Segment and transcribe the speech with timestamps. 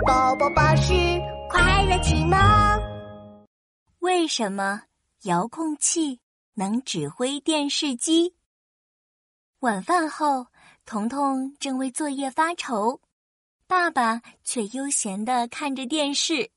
[0.00, 0.92] 宝宝巴士
[1.50, 2.38] 快乐启蒙。
[3.98, 4.82] 为什么
[5.24, 6.18] 遥控器
[6.54, 8.34] 能指挥电视机？
[9.60, 10.46] 晚饭后，
[10.86, 13.00] 彤彤正为作业发愁，
[13.66, 16.50] 爸爸却悠闲的看着电视。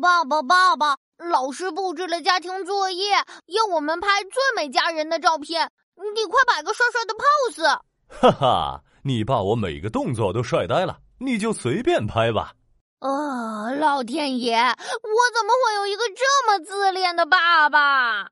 [0.00, 3.12] 爸爸，爸爸，老师布置了家庭作业，
[3.46, 5.70] 要我们拍最美家人的照片，
[6.14, 7.80] 你快摆个帅帅的 pose。
[8.08, 12.54] 哈哈，你爸我每个动作都帅呆了，你就随便拍吧。
[13.02, 18.28] 哦，老天爷，我怎么会有一个这么自恋的爸爸？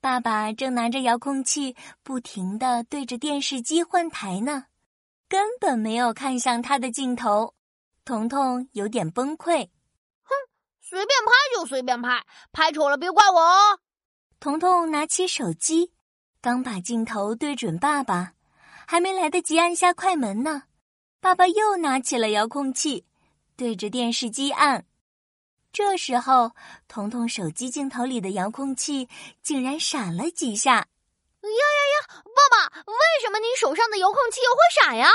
[0.00, 4.66] 爸爸正拿着遥控器，不停的对着电视机换台呢，
[5.28, 7.54] 根本没有看向他的镜头。
[8.04, 9.64] 彤彤有点崩溃，
[10.22, 10.30] 哼，
[10.80, 13.80] 随便拍就随便拍，拍丑了别怪我哦。
[14.38, 15.90] 彤彤拿起手机，
[16.40, 18.34] 刚把镜头对准爸爸，
[18.86, 20.62] 还没来得及按下快门呢，
[21.20, 23.04] 爸爸又拿起了遥控器。
[23.56, 24.84] 对着电视机按，
[25.72, 26.52] 这时候，
[26.88, 29.08] 彤彤手机镜头里的遥控器
[29.42, 30.72] 竟然闪了几下。
[30.72, 32.24] 呀呀呀！
[32.24, 35.08] 爸爸，为什么你手上的遥控器又会闪呀？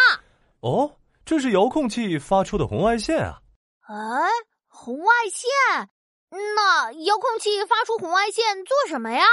[0.62, 3.42] 哦，这是遥控器发出的红外线啊！
[3.88, 3.96] 哎，
[4.68, 5.90] 红外线？
[6.30, 9.26] 那遥控器发出红外线做什么呀？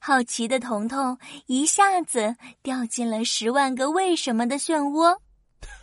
[0.00, 5.18] 好奇的彤彤一下子掉进了十万个为什么的漩涡。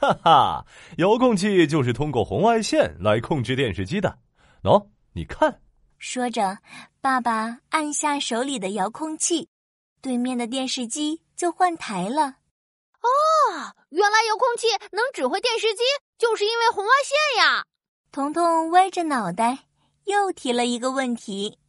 [0.01, 0.65] 哈哈，
[0.97, 4.17] 遥控器就是通过红外线来控制电视机的。
[4.63, 5.61] 喏，你看。
[5.99, 6.57] 说着，
[7.01, 9.47] 爸爸按下手里的遥控器，
[10.01, 12.23] 对面的电视机就换台了。
[12.23, 13.07] 哦，
[13.89, 15.83] 原来遥控器能指挥电视机，
[16.17, 17.65] 就是因为红外线呀！
[18.11, 19.65] 彤彤歪着脑袋，
[20.05, 21.59] 又提了一个问题。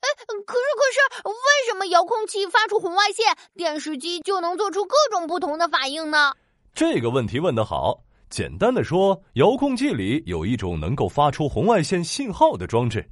[0.00, 1.34] 哎，可是可是，为
[1.68, 6.34] 什么遥控器发出红外线，电视机就能做出各种不同的反应呢？
[6.74, 8.04] 这个问题问得好。
[8.28, 13.04] 简单的说，遥控器里有一种能够发出红外线信号的装置，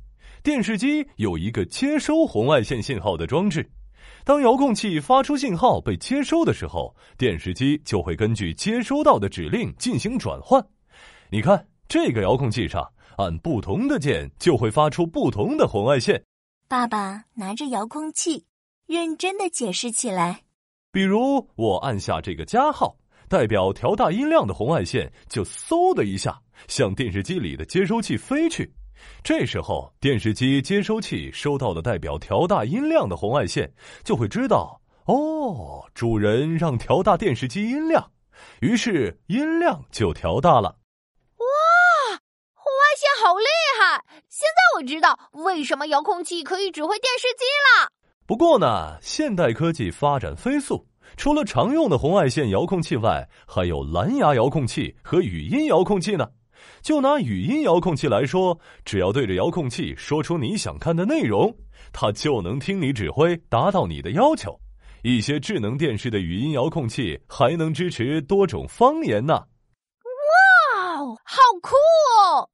[0.45, 3.69] 电视机有一个接收红外线信号的装置。
[4.25, 10.65] 当遥控器发出信号被接收的时候，电视机就会根据接收到的指令进行转换。
[11.31, 16.22] 你看，这个遥控器上按不同的键就会发出不同的红外线。
[16.69, 18.44] 爸爸拿着遥控器，
[18.87, 20.43] 认真的解释起来。
[20.93, 22.94] 比如，我按下这个加号。
[23.28, 28.72] 代表调大音量的红外线就嗖的一下向电视机里的接收器飞去，
[29.22, 33.71] 这时候电视机接收器收到的代表调大音量的红外线，
[34.03, 38.11] 就会知道哦，主人让调大电视机音量，
[38.61, 40.78] 于是音量就调大了。
[41.37, 41.47] 哇，
[42.55, 43.44] 红外线好厉
[43.78, 44.05] 害！
[44.31, 47.93] 现在我知道为什么遥控器可以指挥电视机了。
[48.27, 50.88] 不过呢，现代科技发展飞速。
[51.16, 56.28] 除了常用的红外线遥控器外，还有蓝牙遥控器和语音遥控器呢。
[56.82, 61.54] 就拿语音遥控器来说，只要对着遥控器说出你想看的内容，
[61.92, 64.58] 它就能听你指挥，达到你的要求。
[65.02, 69.34] 一些智能电视的语音遥控器还能支持多种方言呢。
[69.34, 71.76] 哇哦，好酷
[72.26, 72.50] 哦！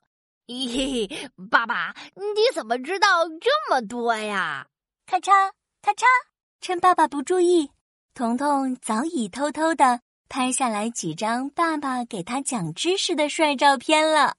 [0.47, 4.67] 嘿嘿，爸爸，你怎么知道这么多呀？
[5.07, 5.31] 咔嚓
[5.81, 6.05] 咔嚓，
[6.61, 7.71] 趁爸爸不注意。
[8.15, 14.37] 彤彤早已偷偷的拍下来几张爸爸给他讲知识的帅照片了。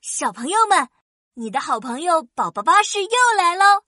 [0.00, 0.88] 小朋友们，
[1.34, 3.82] 你的好朋友宝宝巴士又来喽！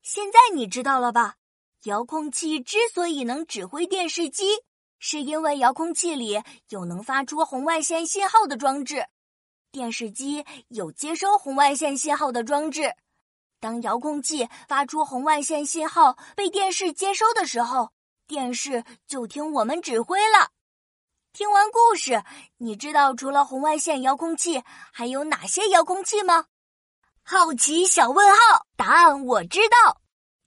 [0.00, 1.34] 现在你知道了吧？
[1.82, 4.62] 遥控器之所以能指挥电视机，
[4.98, 9.08] 是因为遥控器里有能发出红外线信号的装置，
[9.70, 12.94] 电视机有接收红外线信号的装置。
[13.60, 17.92] 当遥控器发出红外线信号被电视接收的时候，
[18.32, 20.52] 电视就听我们指挥了。
[21.34, 22.24] 听完故事，
[22.56, 26.46] 你知道除了红外线遥控器，还有哪些遥控器吗？
[27.22, 30.00] 好奇小问号，答案我知道。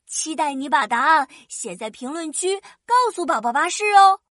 [0.08, 4.20] 期待你把答案写在评论区，告诉宝宝巴士哦。